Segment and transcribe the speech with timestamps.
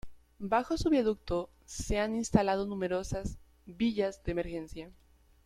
[0.39, 4.91] Bajo su viaducto se han instalado numerosas "villas de emergencia".